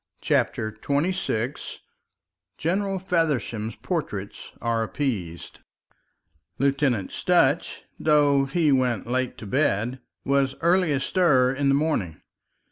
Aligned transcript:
CHAPTER 0.19 0.71
XXVI 0.71 1.77
GENERAL 2.57 2.97
FEVERSHAM'S 2.97 3.75
PORTRAITS 3.83 4.51
ARE 4.59 4.81
APPEASED 4.81 5.59
Lieutenant 6.57 7.11
Sutch, 7.11 7.83
though 7.99 8.45
he 8.45 8.71
went 8.71 9.05
late 9.05 9.37
to 9.37 9.45
bed, 9.45 9.99
was 10.25 10.55
early 10.61 10.91
astir 10.91 11.53
in 11.53 11.69
the 11.69 11.75
morning. 11.75 12.19